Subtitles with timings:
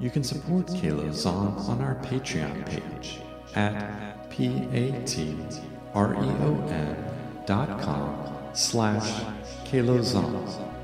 [0.00, 3.18] You can support Kalo Zahn on our Patreon page
[3.56, 5.04] at p-a-t-r-e-o-n
[7.46, 9.24] dot com slash
[9.64, 10.77] Kalo Zahn.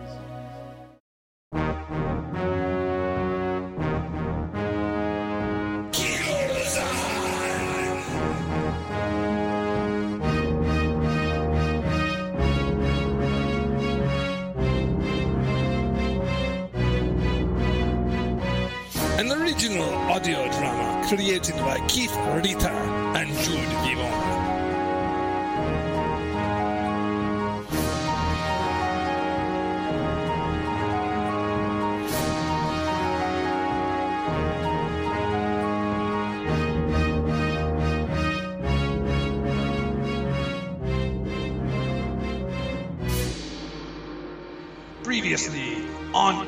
[45.35, 45.85] Previously
[46.15, 46.47] on.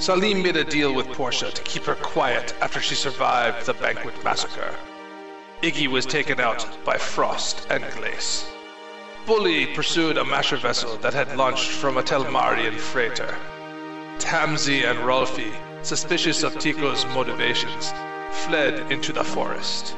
[0.00, 4.22] Salim made a deal with Portia to keep her quiet after she survived the banquet
[4.22, 4.76] massacre.
[5.60, 8.48] Iggy was taken out by Frost and Glace.
[9.26, 13.36] Bully pursued a masher vessel that had launched from a Telmarian freighter.
[14.20, 17.92] Tamsi and Rolfi, suspicious of Tico's motivations,
[18.46, 19.96] fled into the forest.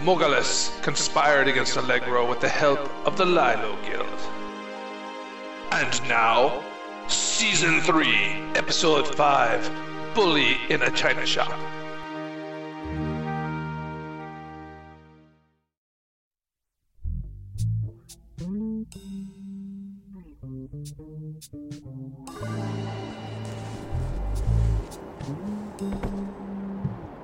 [0.00, 4.39] Mogalis conspired against Allegro with the help of the Lilo Guild.
[5.72, 6.64] And now,
[7.06, 8.06] Season 3,
[8.56, 9.70] Episode 5
[10.14, 11.52] Bully in a China Shop.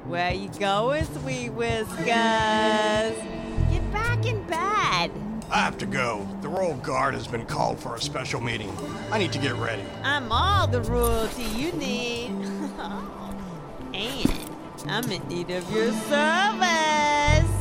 [0.06, 1.96] Where you going, sweet whiskers?
[2.06, 5.35] Get back in bed.
[5.50, 6.26] I have to go.
[6.42, 8.76] The Royal Guard has been called for a special meeting.
[9.10, 9.84] I need to get ready.
[10.02, 12.30] I'm all the royalty you need.
[13.94, 17.52] and I'm in need of your service.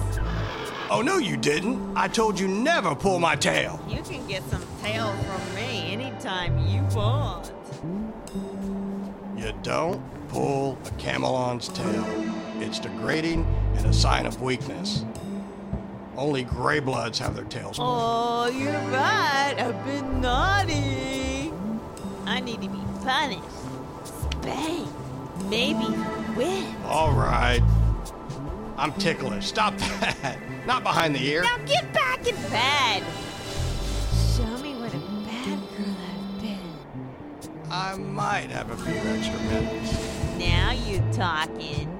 [0.89, 1.95] Oh, no, you didn't.
[1.95, 3.79] I told you never pull my tail.
[3.87, 7.51] You can get some tail from me anytime you want.
[9.37, 12.05] You don't pull a camelon's tail.
[12.59, 13.45] It's degrading
[13.75, 15.05] and a sign of weakness.
[16.17, 17.77] Only gray bloods have their tails.
[17.77, 17.89] pulled.
[17.91, 19.55] Oh, you're right.
[19.57, 21.51] I've been naughty.
[22.25, 23.43] I need to be punished.
[24.05, 24.91] Spanked.
[25.49, 25.83] Maybe
[26.35, 26.85] whipped.
[26.85, 27.61] All right.
[28.77, 29.45] I'm ticklish.
[29.47, 30.37] Stop that.
[30.65, 31.43] Not behind the ear.
[31.43, 33.03] Now get back in bed.
[34.35, 37.71] Show me what a bad girl I've been.
[37.71, 39.93] I might have a few extra minutes.
[40.37, 41.91] Now you're talking.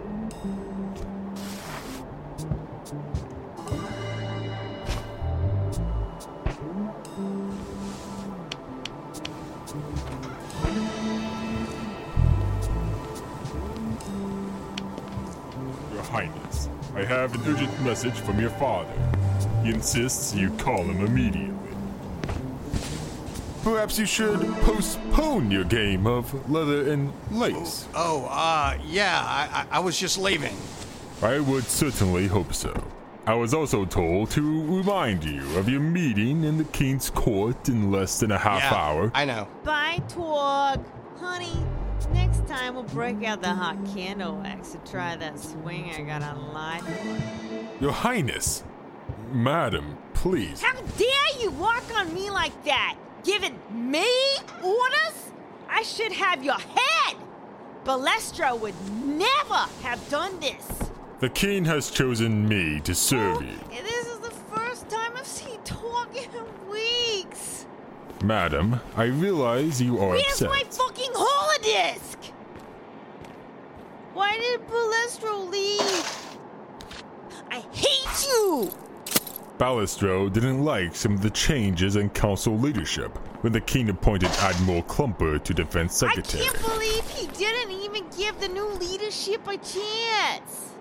[16.16, 18.94] Your Highness, I have an urgent message from your father.
[19.64, 21.54] He insists you call him immediately.
[23.64, 27.88] Perhaps you should postpone your game of leather and lace.
[27.96, 30.56] Oh, uh, yeah, I, I, I was just leaving.
[31.22, 32.74] I would certainly hope so.
[33.28, 37.92] I was also told to remind you of your meeting in the King's Court in
[37.92, 39.12] less than a half yeah, hour.
[39.16, 39.48] I know.
[39.64, 40.86] Bye, Twog.
[41.18, 41.58] Honey,
[42.14, 46.22] next time we'll break out the hot candle wax to try that swing I got
[46.22, 46.84] on light.
[47.80, 48.64] Your Highness,
[49.32, 50.62] Madam, please.
[50.62, 52.96] How dare you walk on me like that?
[53.24, 54.06] Giving me
[54.64, 55.32] orders?
[55.70, 57.18] I should have your head.
[57.84, 60.68] Balestro would never have done this.
[61.20, 63.58] The King has chosen me to serve you.
[63.70, 67.66] This is the first time I've seen Twog in weeks.
[68.24, 70.50] Madam, I realize you are Where's upset.
[70.50, 72.16] my fucking holodisc?
[74.36, 76.28] Why did Balestro leave?
[77.52, 78.70] I hate you!
[79.58, 84.84] Balestro didn't like some of the changes in council leadership when the king appointed Admiral
[84.84, 86.44] Klumper to defense secretary.
[86.44, 90.74] I can't believe he didn't even give the new leadership a chance.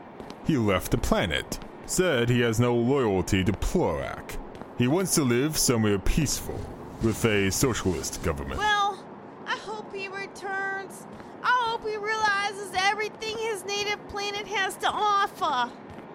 [0.45, 4.37] He left the planet, said he has no loyalty to Plorak.
[4.79, 6.61] He wants to live somewhere peaceful
[7.03, 8.59] with a socialist government.
[8.59, 9.05] Well,
[9.47, 11.07] I hope he returns.
[11.47, 14.89] I hope he realizes everything his native planet has to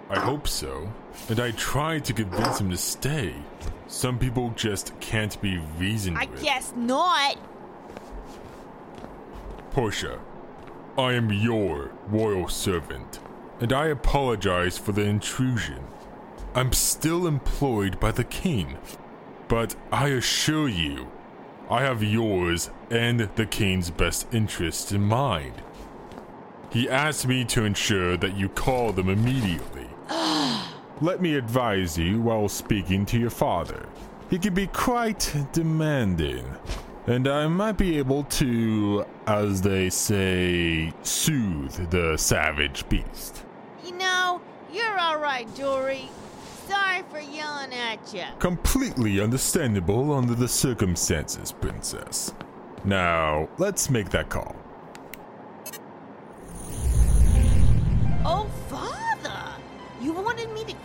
[0.09, 0.91] I hope so,
[1.30, 3.33] and I tried to convince him to stay.
[3.88, 6.44] Some people just can't be reasoned I with.
[6.44, 7.38] guess not.
[9.71, 10.19] Portia,
[10.97, 13.19] I am your royal servant,
[13.62, 15.85] and I apologize for the intrusion.
[16.56, 18.77] I'm still employed by the king,
[19.47, 21.07] but I assure you,
[21.69, 25.62] I have yours and the king's best interests in mind.
[26.71, 29.88] He asked me to ensure that you call them immediately.
[31.01, 33.88] Let me advise you while speaking to your father.
[34.30, 36.45] He can be quite demanding,
[37.07, 43.44] and I might be able to, as they say, soothe the savage beast.
[43.83, 44.39] You know,
[44.71, 46.10] you're alright, Dory.
[46.68, 48.25] Sorry for yelling at you.
[48.38, 52.31] Completely understandable under the circumstances, Princess.
[52.86, 54.56] Now, let's make that call.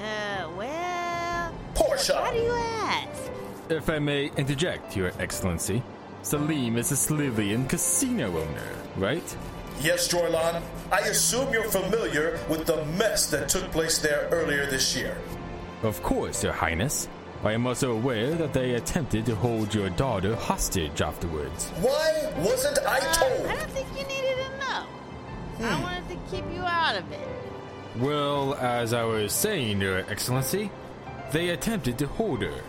[0.00, 1.54] uh, well.
[1.74, 2.14] Portia!
[2.14, 3.30] Why do you ask?
[3.68, 5.82] If I may interject, Your Excellency,
[6.22, 9.36] Salim is a Slivian casino owner, right?
[9.80, 10.62] Yes, Jorlan.
[10.92, 15.16] I assume you're familiar with the mess that took place there earlier this year.
[15.82, 17.08] Of course, Your Highness.
[17.42, 21.70] I am also aware that they attempted to hold your daughter hostage afterwards.
[21.80, 23.46] Why wasn't I Uh, told?
[23.46, 25.66] I don't think you needed to know.
[25.68, 27.28] I wanted to keep you out of it.
[27.96, 30.70] Well, as I was saying, Your Excellency,
[31.32, 32.60] they attempted to hold her.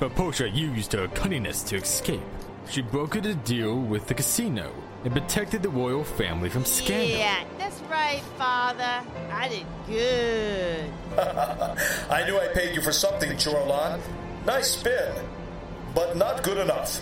[0.00, 2.20] But Portia used her cunningness to escape.
[2.70, 4.72] She brokered a deal with the casino
[5.06, 7.16] and protected the royal family from scandal.
[7.16, 9.06] Yeah, that's right, Father.
[9.30, 10.90] I did good.
[12.10, 14.00] I knew I paid you for something, Jorlan.
[14.44, 15.14] Nice spin.
[15.94, 17.00] But not good enough.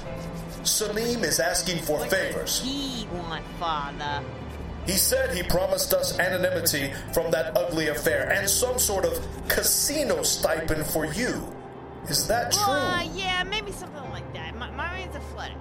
[0.64, 2.60] Salim is asking for What favors.
[2.60, 4.22] does he want, Father?
[4.84, 9.18] He said he promised us anonymity from that ugly affair and some sort of
[9.48, 11.42] casino stipend for you.
[12.10, 12.62] Is that true?
[12.64, 14.54] Uh, yeah, maybe something like that.
[14.58, 15.54] My, my brain's a flutter.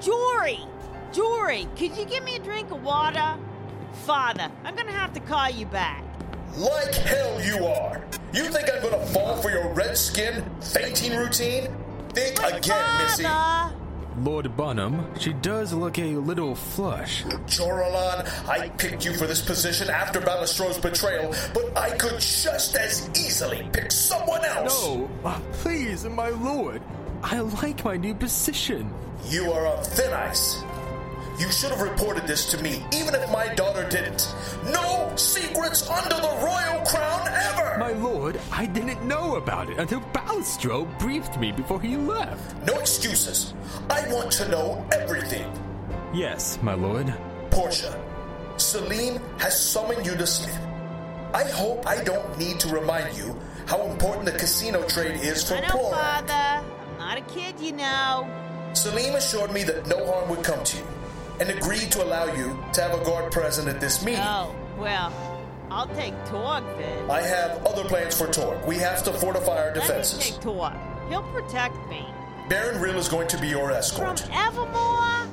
[0.00, 0.58] Jory!
[1.12, 3.36] Jory, could you give me a drink of water?
[4.04, 6.04] Father, I'm gonna have to call you back.
[6.56, 8.04] Like hell you are.
[8.32, 11.68] You think I'm gonna fall for your red skin fainting routine?
[12.10, 13.26] Think But again, Missy.
[14.18, 17.22] Lord Bonham, she does look a little flush.
[17.46, 23.10] Joralan, I picked you for this position after Balestro's betrayal, but I could just as
[23.10, 24.86] easily pick someone else.
[24.86, 26.80] No, uh, please, my lord.
[27.22, 28.90] I like my new position.
[29.26, 30.62] You are on thin ice.
[31.38, 34.34] You should have reported this to me, even if my daughter didn't.
[34.72, 37.76] No secrets under the royal crown ever!
[37.78, 42.56] My lord, I didn't know about it until Balestro briefed me before he left.
[42.66, 43.52] No excuses.
[43.90, 45.46] I want to know everything.
[46.14, 47.12] Yes, my lord.
[47.50, 48.02] Portia,
[48.56, 50.58] Salim has summoned you to Smith.
[51.34, 55.56] I hope I don't need to remind you how important the casino trade is for
[55.56, 55.90] I know, Plorak.
[55.92, 56.66] Father.
[56.92, 58.26] I'm not a kid, you know.
[58.72, 60.84] Salim assured me that no harm would come to you
[61.40, 64.20] and agreed to allow you to have a guard present at this meeting.
[64.22, 65.12] Oh, well,
[65.70, 67.10] I'll take Torg then.
[67.10, 68.64] I have other plans for Torg.
[68.66, 70.18] We have to fortify our defenses.
[70.18, 70.72] Let me take Torg.
[71.08, 72.06] He'll protect me.
[72.48, 74.20] Baron Rill is going to be your escort.
[74.20, 74.32] From.
[74.32, 75.28] Evermore?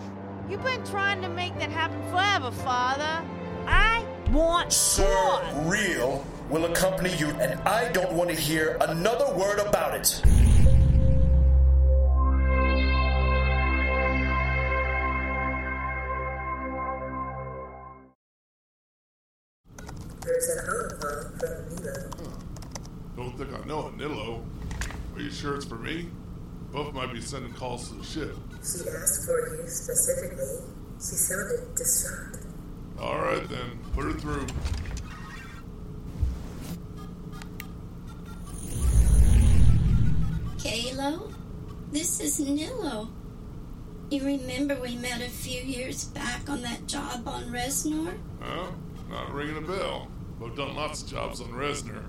[0.50, 3.24] You've been trying to make that happen forever, Father.
[3.66, 5.68] I want Sir Torg.
[5.68, 10.22] Real will accompany you, and I don't want to hear another word about it.
[25.44, 26.08] Sure it's for me?
[26.72, 28.34] Both might be sending calls to the ship.
[28.62, 30.64] She asked for you specifically.
[30.96, 32.38] She sounded distraught.
[32.98, 34.48] All right then, put her through.
[40.60, 41.30] Kalo,
[41.92, 43.10] this is Nilo.
[44.12, 48.18] You remember we met a few years back on that job on Resnor?
[48.40, 48.72] Huh?
[49.10, 50.08] Not ringing a bell.
[50.42, 52.06] I've done lots of jobs on Resner.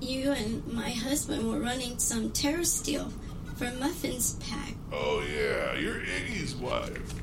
[0.00, 3.10] You and my husband were running some terror steel
[3.56, 4.74] for Muffin's Pack.
[4.92, 7.14] Oh yeah, you're Iggy's wife.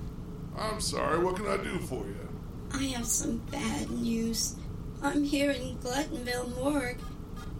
[0.58, 2.30] I'm sorry, what can I do for you?
[2.74, 4.56] I have some bad news.
[5.01, 7.00] I'm here in Gluttonville Morgue.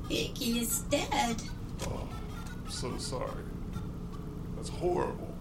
[0.10, 1.42] Iggy is dead.
[1.88, 2.08] Oh,
[2.64, 3.44] I'm so sorry.
[4.56, 5.34] That's horrible.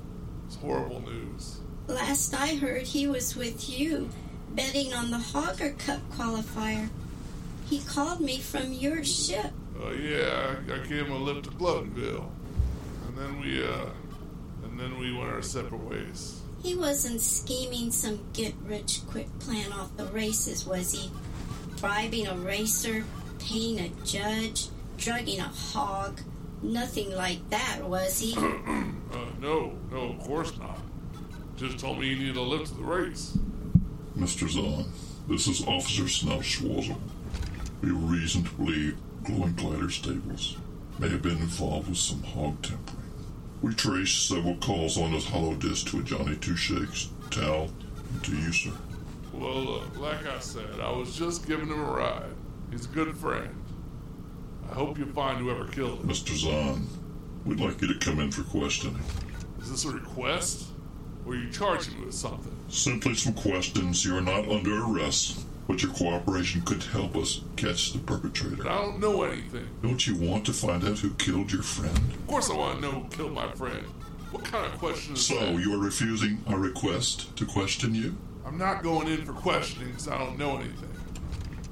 [0.47, 1.61] It's horrible news.
[1.87, 4.11] Last I heard, he was with you,
[4.51, 6.89] betting on the Hogger Cup qualifier.
[7.69, 9.53] He called me from your ship.
[9.83, 12.29] Oh yeah, I, I came a lift to Gluttonville.
[13.07, 13.87] And then we, uh,
[14.65, 16.43] and then we went our separate ways.
[16.63, 21.11] He wasn't scheming some get rich quick plan off the races, was he?
[21.81, 23.05] Bribing a racer,
[23.39, 24.69] paying a judge,
[24.99, 26.21] drugging a hog.
[26.63, 28.37] Nothing like that, was he?
[29.11, 30.79] Uh, no, no, of course not.
[31.57, 33.37] Just told me you needed a lift to the race.
[34.17, 34.49] Mr.
[34.49, 34.85] Zahn,
[35.27, 36.97] this is Officer Snell Schwarzer.
[37.83, 40.57] We have reason to believe Glowing Glider Stables
[40.99, 42.97] may have been involved with some hog tempering.
[43.61, 47.71] We traced several calls on this holodisc to a Johnny Two Shakes, Tal,
[48.13, 48.73] and to you, sir.
[49.35, 52.31] Well, look, like I said, I was just giving him a ride.
[52.71, 53.55] He's a good friend.
[54.71, 56.09] I hope you find whoever killed him.
[56.09, 56.35] Mr.
[56.35, 56.87] Zahn,
[57.45, 59.03] we'd like you to come in for questioning.
[59.61, 60.69] Is this a request?
[61.27, 62.57] Or are you charging me with something?
[62.69, 64.03] Simply some questions.
[64.03, 68.69] You're not under arrest, but your cooperation could help us catch the perpetrator.
[68.69, 69.69] I don't know anything.
[69.85, 71.97] Don't you want to find out who killed your friend?
[71.97, 73.87] Of course I want to know who killed my friend.
[74.33, 75.61] What kind of question is So, that?
[75.61, 78.17] you are refusing our request to question you?
[78.45, 80.91] I'm not going in for questioning because I don't know anything.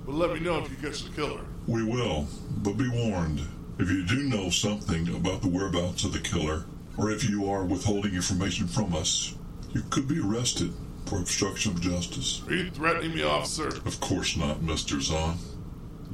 [0.06, 1.40] But let me know if you catch the killer.
[1.66, 2.28] We will,
[2.58, 3.40] but be warned.
[3.80, 7.64] If you do know something about the whereabouts of the killer, or if you are
[7.64, 9.34] withholding information from us,
[9.72, 10.72] you could be arrested
[11.08, 12.42] for obstruction of justice.
[12.48, 13.68] Are you threatening me, officer?
[13.68, 15.00] Of course not, Mr.
[15.00, 15.38] Zahn.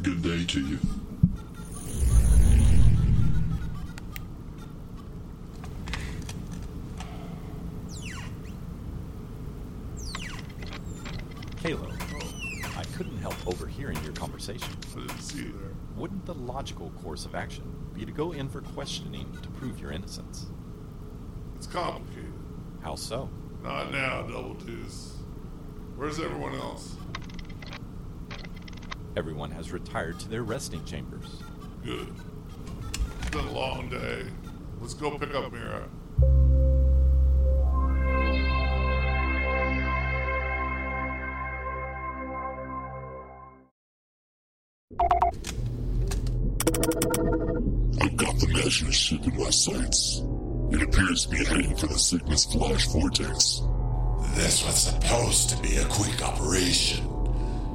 [0.02, 0.78] Good day to you.
[11.60, 11.90] Kalo,
[12.76, 14.68] I couldn't help overhearing your conversation.
[14.92, 15.72] I didn't see you there.
[15.96, 19.90] Wouldn't the logical course of action be to go in for questioning to prove your
[19.90, 20.46] innocence?
[21.56, 22.32] It's complicated.
[22.82, 23.28] How so?
[23.64, 25.14] Not now, Double Deuce.
[25.96, 26.96] Where's everyone else?
[29.16, 31.42] Everyone has retired to their resting chambers.
[31.82, 32.08] Good.
[33.20, 34.24] It's been a long day.
[34.80, 35.88] Let's go pick up Mira.
[48.02, 50.22] I've got the measure ship in my sights.
[50.70, 53.62] It appears to be heading for the Cygnus Flash Vortex.
[54.34, 57.04] This was supposed to be a quick operation.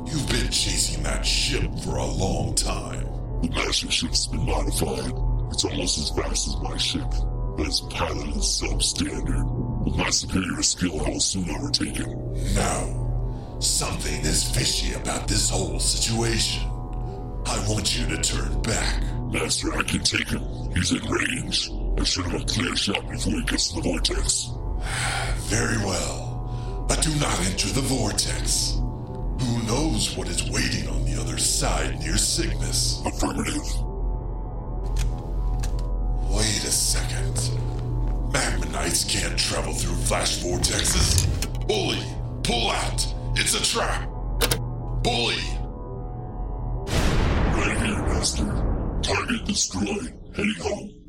[0.05, 3.05] You've been chasing that ship for a long time.
[3.41, 5.13] The master ship's been modified.
[5.51, 7.09] It's almost as fast as my ship,
[7.55, 9.85] but its pilot is substandard.
[9.85, 12.07] With my superior skill, I will soon overtake it.
[12.55, 13.57] No.
[13.59, 16.63] Something is fishy about this whole situation.
[17.45, 19.03] I want you to turn back.
[19.31, 20.43] Master, I can take him.
[20.73, 21.69] He's in range.
[21.99, 24.51] I should have a clear shot before he gets to the vortex.
[25.49, 26.85] Very well.
[26.87, 28.75] But do not enter the vortex.
[28.79, 33.01] Who knows what is waiting on the other side near Cygnus?
[33.05, 33.65] Affirmative.
[36.29, 37.35] Wait a second.
[38.31, 41.27] Magma Knights can't travel through flash vortexes.
[41.67, 42.01] Bully,
[42.43, 43.05] pull out.
[43.35, 44.07] It's a trap.
[45.03, 45.43] Bully.
[47.57, 48.45] Right here, Master.
[49.01, 50.13] Target destroyed.
[50.33, 50.99] Heading home.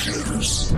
[0.00, 0.70] Eradicators.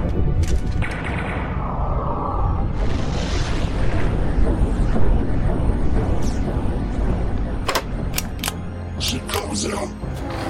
[9.00, 9.88] Ship comes out.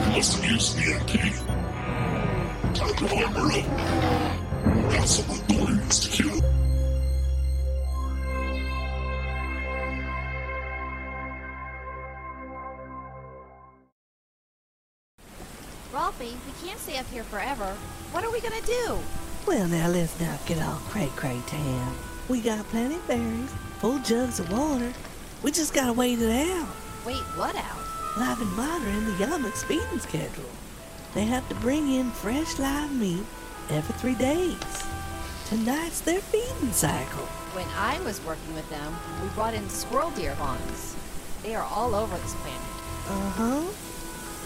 [0.07, 1.13] You must have used the MP.
[2.75, 3.67] Time to armor up.
[4.91, 6.62] Got some authorities to kill.
[16.65, 17.77] Can't stay up here forever.
[18.13, 18.99] What are we gonna do?
[19.47, 21.95] Well, now let's not get all cray cray town.
[22.29, 24.93] We got plenty of berries, full jugs of water.
[25.43, 26.69] We just gotta wait it out.
[27.05, 27.83] Wait, what out?
[28.17, 30.51] Live and Water in the Yamak feeding schedule.
[31.15, 33.25] They have to bring in fresh live meat
[33.69, 34.57] every three days.
[35.47, 37.27] Tonight's their feeding cycle.
[37.55, 40.97] When I was working with them, we brought in squirrel deer fawns.
[41.43, 42.61] They are all over this planet.
[43.09, 43.92] Uh huh.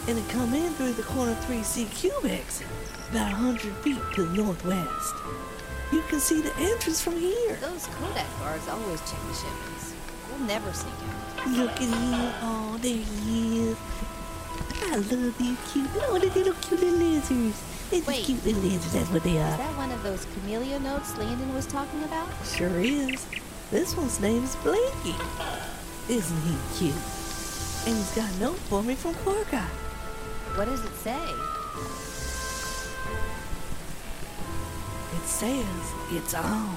[0.08, 2.62] And it come in through the corner 3C cubics,
[3.10, 5.14] about a hundred feet to the northwest.
[5.90, 7.56] You can see the entrance from here.
[7.60, 9.94] Those Kodak guards always check the shipments.
[10.30, 11.48] We'll never sneak out.
[11.48, 12.32] Look at him.
[12.42, 13.76] Oh, there he is.
[14.82, 17.62] I love these cute, oh, the little cute little lizards.
[17.90, 18.24] They're Wait.
[18.24, 19.50] cute little lizards, that's what they are.
[19.50, 22.28] Is that one of those chameleon notes Landon was talking about?
[22.44, 23.26] Sure is.
[23.70, 25.14] This one's name is Blinky.
[26.08, 26.94] Isn't he cute?
[27.86, 29.68] And he's got a note for me from Pork Eye.
[30.56, 31.20] What does it say?
[35.14, 36.74] It says it's on.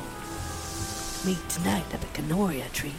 [1.26, 2.94] Meet tonight at the Canoria tree.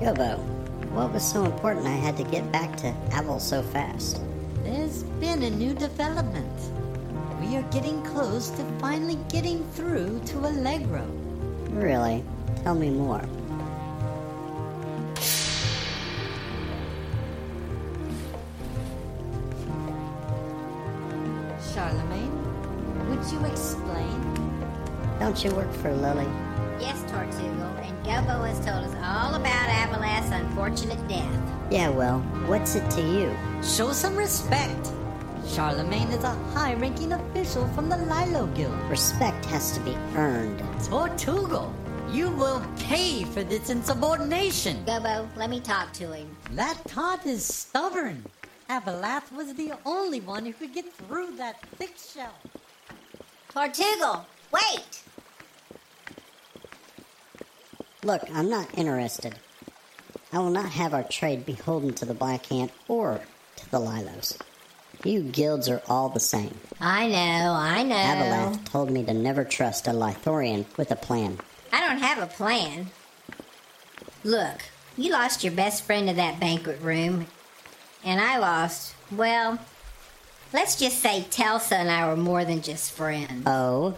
[0.00, 0.38] Gilbo,
[0.92, 4.22] what was so important I had to get back to Avel so fast?
[4.70, 6.60] There's been a new development.
[7.40, 11.06] We are getting close to finally getting through to Allegro.
[11.70, 12.22] Really?
[12.64, 13.22] Tell me more.
[21.72, 24.20] Charlemagne, would you explain?
[25.18, 26.28] Don't you work for Lily?
[26.78, 31.40] Yes, Tortugal, and Gobbo has told us all about Avalath's unfortunate death.
[31.70, 33.34] Yeah, well, what's it to you?
[33.62, 34.92] Show some respect.
[35.46, 38.74] Charlemagne is a high ranking official from the Lilo Guild.
[38.88, 40.60] Respect has to be earned.
[40.82, 41.72] Tortugal,
[42.10, 44.84] you will pay for this insubordination.
[44.84, 46.36] Gobbo, let me talk to him.
[46.52, 48.24] That tot is stubborn.
[48.70, 52.34] Avalath was the only one who could get through that thick shell.
[53.52, 55.02] Tortugal, wait!
[58.04, 59.34] Look, I'm not interested.
[60.32, 63.20] I will not have our trade beholden to the Black Hand or
[63.70, 64.38] the Lilos.
[65.04, 66.54] You guilds are all the same.
[66.80, 67.94] I know, I know.
[67.94, 71.38] Avalath told me to never trust a Lithorian with a plan.
[71.72, 72.90] I don't have a plan.
[74.24, 74.62] Look,
[74.96, 77.26] you lost your best friend to that banquet room,
[78.04, 79.58] and I lost, well,
[80.52, 83.44] let's just say Telsa and I were more than just friends.
[83.46, 83.96] Oh?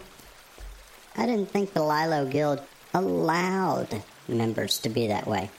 [1.17, 2.61] I didn't think the Lilo Guild
[2.93, 5.49] allowed members to be that way.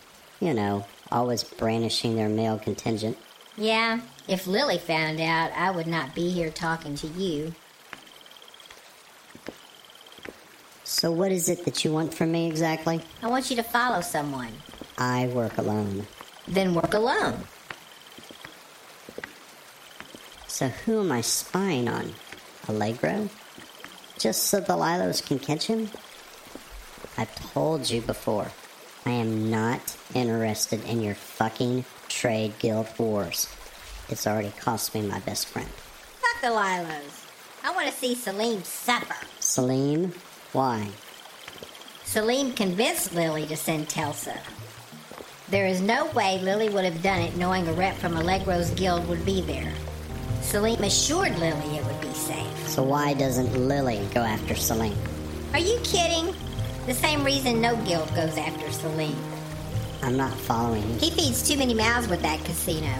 [0.40, 3.18] You know, always brandishing their male contingent.
[3.56, 7.54] Yeah, if Lily found out, I would not be here talking to you.
[10.84, 13.00] So, what is it that you want from me exactly?
[13.22, 14.52] I want you to follow someone.
[14.96, 16.06] I work alone.
[16.48, 17.44] Then work alone.
[20.46, 22.14] So, who am I spying on?
[22.68, 23.28] Allegro?
[24.18, 25.90] Just so the Lilos can catch him?
[27.18, 28.52] I've told you before.
[29.04, 33.48] I am not interested in your fucking trade guild wars.
[34.08, 35.68] It's already cost me my best friend.
[35.68, 37.26] Fuck the Lilos.
[37.64, 39.26] I want to see Salim suffer.
[39.40, 40.12] Salim?
[40.52, 40.88] Why?
[42.04, 44.36] Salim convinced Lily to send Telsa.
[45.48, 49.08] There is no way Lily would have done it knowing a rep from Allegro's guild
[49.08, 49.72] would be there.
[50.42, 52.68] Salim assured Lily it would be safe.
[52.68, 54.96] So why doesn't Lily go after Salim?
[55.52, 56.34] Are you kidding?
[56.86, 59.16] The same reason no guild goes after Salim.
[60.02, 60.82] I'm not following.
[60.98, 62.92] He feeds too many mouths with that casino.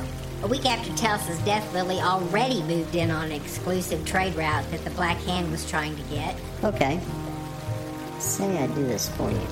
[0.45, 4.85] A week after Telsa's death, Lily already moved in on an exclusive trade route that
[4.85, 6.37] the Black Hand was trying to get.
[6.63, 7.01] Okay.
[8.21, 9.47] Say I do this for you.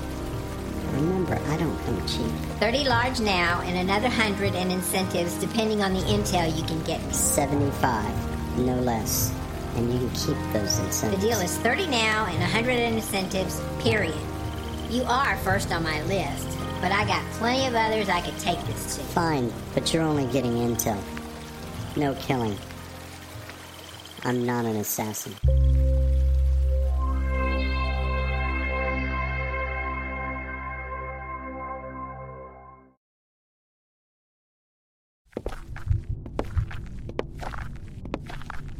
[0.93, 2.31] Remember, I don't come cheap.
[2.59, 7.05] 30 large now and another 100 in incentives depending on the intel you can get
[7.05, 7.13] me.
[7.13, 9.33] 75, no less.
[9.75, 11.21] And you can keep those incentives.
[11.21, 14.15] The deal is 30 now and 100 in incentives, period.
[14.89, 16.47] You are first on my list,
[16.81, 19.03] but I got plenty of others I could take this to.
[19.03, 20.99] Fine, but you're only getting intel.
[21.95, 22.57] No killing.
[24.23, 25.35] I'm not an assassin.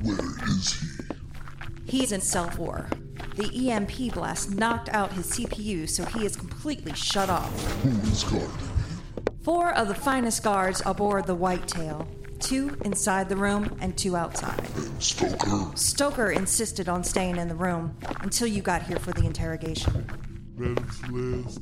[0.01, 0.87] Where is he?
[1.85, 2.89] He's in cell 4.
[3.35, 6.50] The EMP blast knocked out his CPU, so he is completely
[6.93, 7.81] shut off.
[7.81, 8.49] Who is guarding?
[9.43, 12.07] Four of the finest guards aboard the Whitetail.
[12.39, 14.67] Two inside the room and two outside.
[14.99, 15.75] Stoker?
[15.75, 20.05] Stoker insisted on staying in the room until you got here for the interrogation.
[20.55, 21.61] Medics list.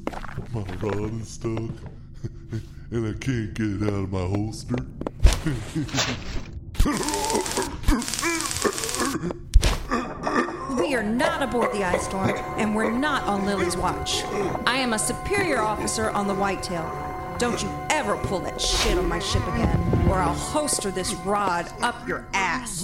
[0.54, 1.52] My rod is stuck.
[2.92, 4.76] and I can't get it out of my holster.
[11.00, 14.22] Are not aboard the Ice Storm, and we're not on Lily's watch.
[14.68, 16.84] I am a superior officer on the Whitetail.
[17.38, 21.72] Don't you ever pull that shit on my ship again, or I'll holster this rod
[21.80, 22.84] up your ass.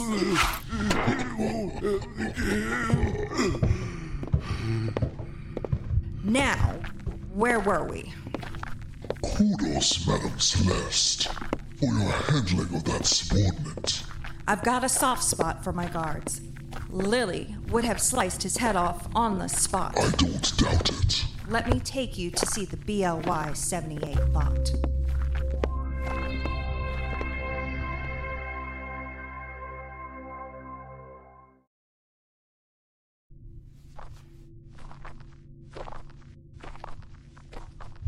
[6.24, 6.80] Now,
[7.34, 8.14] where were we?
[9.26, 11.28] Kudos, Madame Celeste,
[11.78, 14.04] for your handling of that subordinate.
[14.48, 16.40] I've got a soft spot for my guards.
[16.90, 19.94] Lily would have sliced his head off on the spot.
[19.98, 21.26] I don't doubt it.
[21.48, 24.72] Let me take you to see the BLY 78 lot.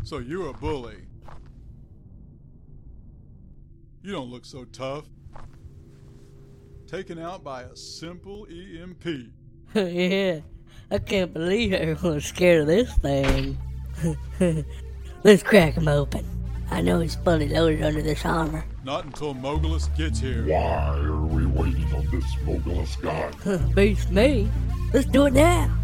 [0.08, 0.96] So you're a bully.
[4.02, 5.04] You don't look so tough.
[6.86, 9.04] Taken out by a simple EMP.
[9.74, 10.40] yeah,
[10.90, 13.58] I can't believe everyone's scared of this thing.
[15.24, 16.24] Let's crack him open.
[16.70, 18.64] I know he's fully loaded under this armor.
[18.84, 20.46] Not until Mogulus gets here.
[20.46, 23.30] Why are we waiting on this Mogulus guy?
[23.74, 24.48] Beats me.
[24.92, 25.76] Let's do it now.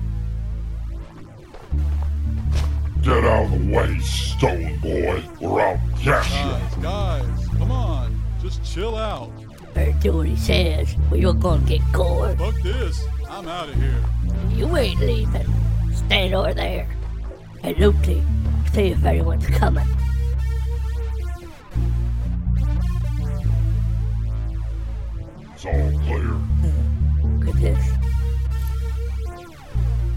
[3.03, 6.83] Get out of the way, stone boy, or I'll gash you.
[6.83, 8.23] Guys, guys, come on.
[8.41, 9.31] Just chill out.
[9.75, 12.39] Better do what he says, or you're gonna get gored.
[12.39, 13.05] Fuck this.
[13.35, 14.01] I'm out of here.
[14.51, 15.53] You ain't leaving.
[15.93, 16.89] Stand over there.
[17.63, 18.23] Hey, Lucy,
[18.73, 19.89] see if anyone's coming.
[25.53, 26.37] It's all clear.
[27.41, 27.89] Look at this.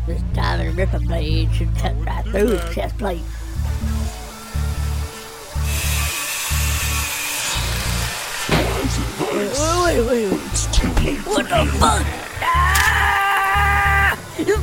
[0.06, 3.24] This diamond ripper blade should cut right through his chest plate.
[9.20, 10.40] Wait, wait, wait, wait.
[10.52, 11.18] It's too late.
[11.26, 12.27] What the fuck?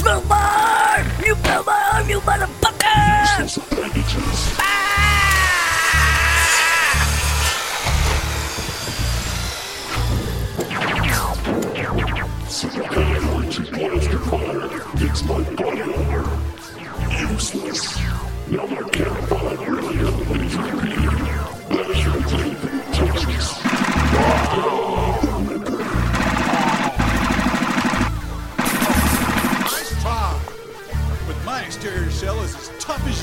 [0.07, 0.13] Ah!
[0.13, 0.45] You broke my
[0.99, 1.25] arm!
[1.25, 2.75] You broke my arm, you motherfucker!
[14.25, 15.39] Fire gets my.
[17.21, 17.83] Useless.
[18.49, 19.34] Now my campfire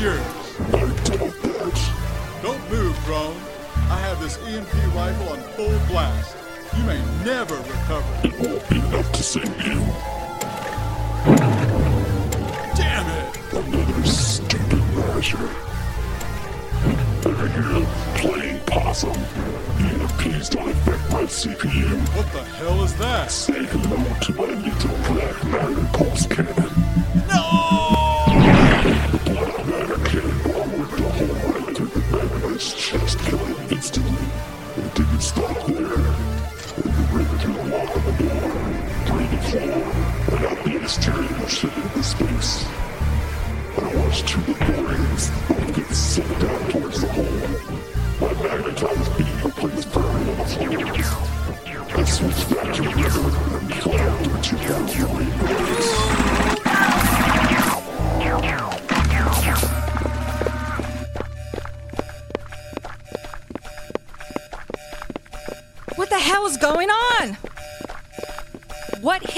[0.01, 0.19] yours.
[2.41, 3.37] Don't move, drone.
[3.87, 6.35] I have this EMP rifle on full blast.
[6.75, 8.19] You may never recover.
[8.23, 9.79] It won't be enough to save you.
[12.75, 13.37] Damn it!
[13.53, 15.49] Another stupid measure.
[17.21, 19.13] They're here playing possum.
[19.13, 21.95] EMPs don't affect my CPU.
[22.15, 23.29] What the hell is that?
[23.29, 26.70] Say hello to my little black matter pulse cannon.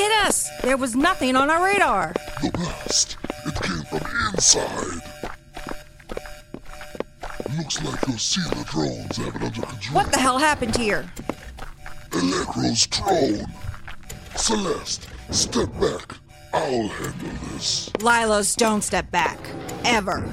[0.04, 0.50] Hit us?
[0.62, 2.14] There was nothing on our radar.
[2.42, 3.18] The blast.
[3.46, 5.02] It came from inside.
[7.58, 9.96] Looks like your sealer drones have it under control.
[9.96, 11.06] What the hell happened here?
[12.12, 13.46] Electro's drone.
[14.36, 16.16] Celeste, step back.
[16.54, 17.90] I'll handle this.
[18.00, 19.40] Lilos, don't step back.
[19.86, 20.24] Ever.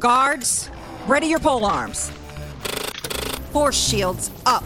[0.00, 0.70] Guards,
[1.06, 2.10] ready your pole arms.
[3.52, 4.64] Force shields up.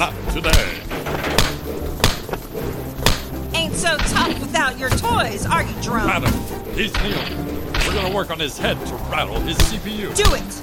[0.00, 0.80] Not today.
[3.52, 6.06] Ain't so tough without your toys, are you, drone?
[6.06, 6.32] Madam,
[6.72, 7.36] he's kneeling.
[7.86, 10.14] We're gonna work on his head to rattle his CPU.
[10.16, 10.60] Do it!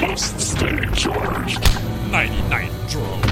[0.00, 1.62] Must stay charged.
[2.10, 3.22] 99 drone.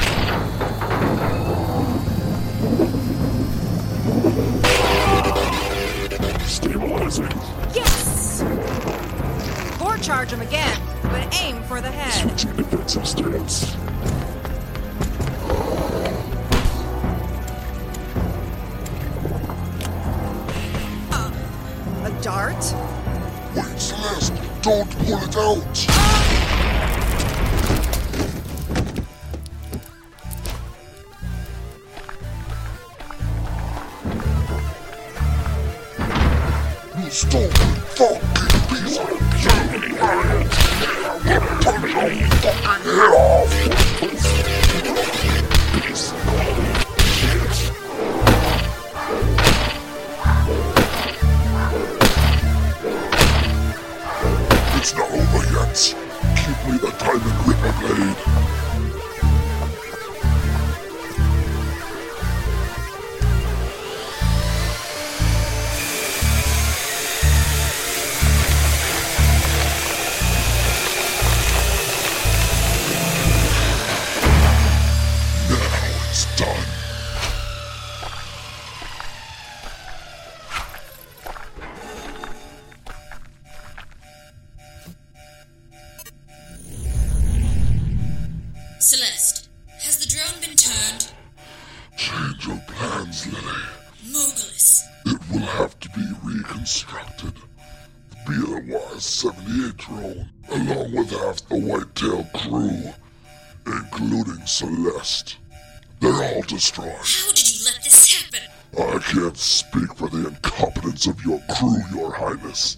[6.46, 7.26] Stabilizing.
[7.74, 7.91] Yes!
[10.02, 12.28] Charge him again, but aim for the head.
[12.28, 13.76] Switching defensive stance.
[21.12, 21.30] Uh,
[22.04, 22.56] a dart?
[23.54, 26.01] Wait, Celeste, don't pull it out.
[106.52, 106.92] Destroyed.
[106.92, 108.40] How did you let this happen?
[108.78, 112.76] I can't speak for the incompetence of your crew, Your Highness.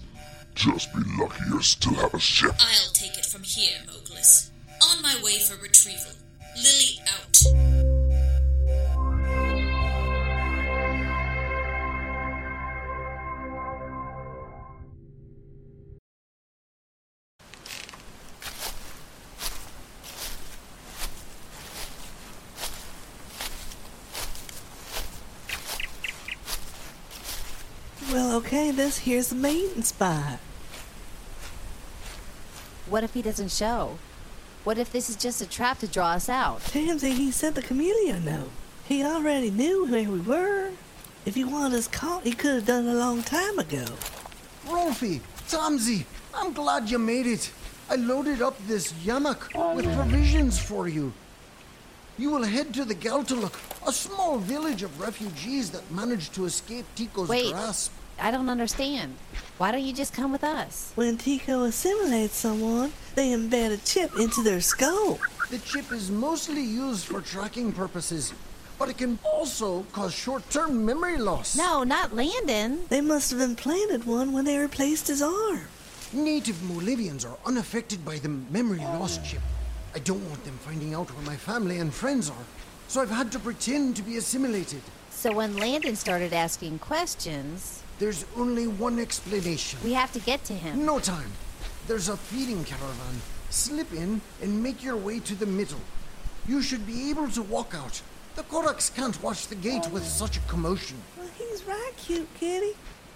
[0.54, 2.54] Just be lucky you still have a ship.
[2.60, 4.50] I'll take it from here, Moglis.
[4.90, 6.12] On my way for retrieval.
[6.56, 8.03] Lily out.
[28.64, 30.38] Well, okay, this here's the meeting spot.
[32.88, 33.98] What if he doesn't show?
[34.64, 36.62] What if this is just a trap to draw us out?
[36.62, 38.48] Tansy, he sent the chameleon note.
[38.86, 40.70] He already knew where we were.
[41.26, 43.84] If he wanted us caught, he could have done it a long time ago.
[44.64, 47.52] Rolfie, Tomsy, I'm glad you made it.
[47.90, 51.12] I loaded up this yamak with provisions for you.
[52.16, 53.52] You will head to the Galtaluk,
[53.86, 57.92] a small village of refugees that managed to escape Tico's Wait, grasp.
[58.18, 59.16] I don't understand.
[59.58, 60.92] Why don't you just come with us?
[60.94, 65.18] When Tico assimilates someone, they embed a chip into their skull.
[65.50, 68.32] The chip is mostly used for tracking purposes,
[68.78, 71.56] but it can also cause short-term memory loss.
[71.56, 72.80] No, not Landon.
[72.88, 75.60] They must have implanted one when they replaced his arm.
[76.12, 79.42] Native Molivians are unaffected by the memory loss chip.
[79.94, 82.46] I don't want them finding out where my family and friends are,
[82.88, 84.82] so I've had to pretend to be assimilated.
[85.10, 89.78] So when Landon started asking questions, There's only one explanation.
[89.84, 90.84] we have to get to him.
[90.84, 91.30] No time.
[91.86, 93.20] There's a feeding caravan.
[93.50, 95.80] Slip in and make your way to the middle.
[96.48, 98.02] You should be able to walk out.
[98.34, 100.96] The Koraks can't watch the gate with such a commotion.
[101.16, 102.72] Well, he's right, cute kitty.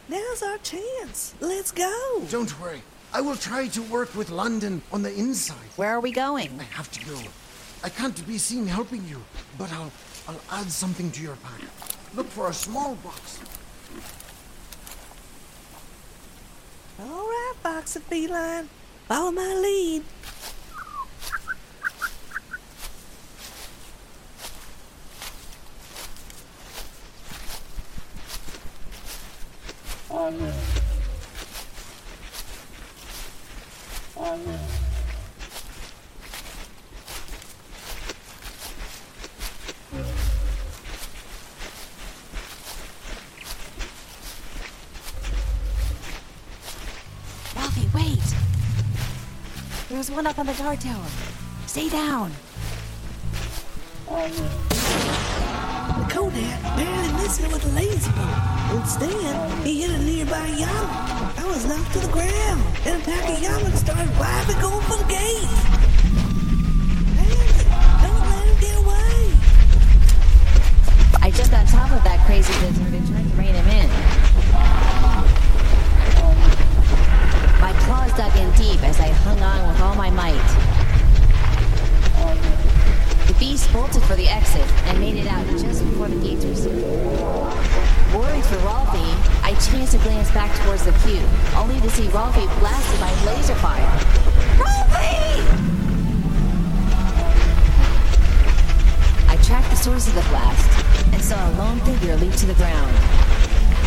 [0.09, 1.35] Now's our chance.
[1.41, 2.23] Let's go.
[2.31, 2.83] Don't worry.
[3.13, 5.69] I will try to work with Landon on the inside.
[5.77, 6.51] Where are we going?
[6.61, 7.19] I have to go.
[7.83, 9.23] I can't be seen helping you,
[9.59, 9.91] but I'll
[10.29, 11.63] I'll add something to your pack.
[12.15, 13.41] Look for a small box.
[17.01, 18.69] All right, Fox and Feline.
[19.07, 20.05] Follow my lead.
[30.31, 30.78] Ralphie,
[50.09, 51.05] There's one up on the guard tower.
[51.67, 52.33] Stay down.
[54.07, 54.25] The
[56.09, 58.81] Kodak barely missed me with a laser bolt.
[58.81, 61.39] Instead, he hit a nearby yamak.
[61.39, 64.97] I was knocked to the ground, and a pack of yamaks started wildly going for
[64.97, 65.45] the gate.
[67.13, 67.69] Tansy,
[68.01, 69.37] don't let him get away.
[71.21, 74.18] I jumped on top of that crazy lizard and tried to rein him in.
[77.89, 80.49] Claws dug in deep as I hung on with all my might.
[83.27, 86.55] The beast bolted for the exit and made it out just before the gates were
[86.55, 86.85] sealed.
[88.13, 89.09] Worried for Rolfie,
[89.43, 91.25] I chanced to glance back towards the cube,
[91.57, 93.89] only to see Rolfie blasted by laser fire.
[94.61, 95.41] Rolfie!
[99.33, 100.69] I tracked the source of the blast
[101.15, 102.93] and saw a lone figure leap to the ground.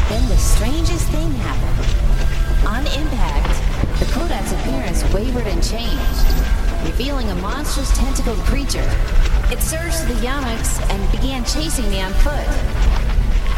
[0.09, 1.85] Then the strangest thing happened.
[2.65, 3.60] On impact,
[4.01, 6.25] the Kodak's appearance wavered and changed,
[6.83, 8.89] revealing a monstrous tentacled creature.
[9.51, 12.47] It surged to the yamaks and began chasing me on foot.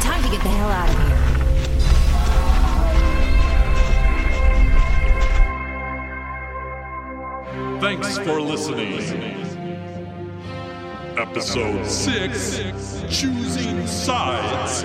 [0.01, 1.39] Time to get the hell out of here.
[7.79, 8.99] Thanks for listening.
[11.17, 14.83] Episode 6 Choosing Sides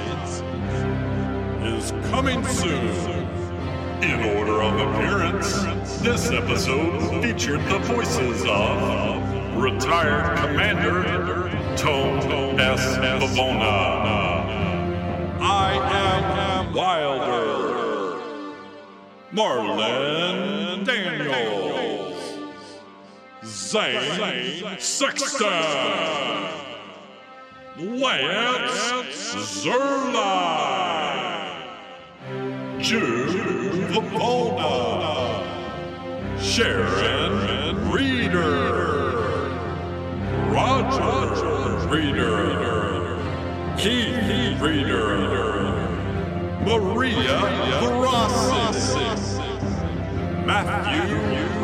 [1.65, 3.18] is coming soon.
[4.03, 5.65] In order of appearance,
[6.03, 11.03] this episode featured the voices of retired Commander
[11.77, 12.81] Tone S.
[12.99, 14.47] Pavona.
[15.41, 18.23] I am Wilder.
[19.33, 22.15] Marlon Daniels.
[23.45, 25.49] Zane Sexton.
[27.79, 29.35] Lance
[29.65, 31.08] Zerline.
[32.89, 35.45] Jude Pavona.
[36.41, 38.49] Sharon Reader.
[40.49, 42.39] Roger Reader.
[43.77, 45.09] Keith Reader.
[46.65, 47.39] Maria
[47.81, 49.39] Grassi.
[50.47, 51.13] Matthew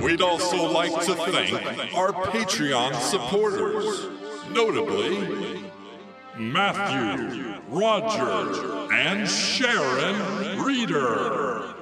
[0.04, 4.08] We'd also like to thank our Patreon supporters,
[4.52, 5.64] notably
[6.38, 11.74] Matthew, Roger, and Sharon Reeder,